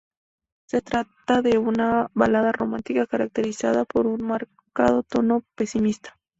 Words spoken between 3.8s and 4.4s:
por un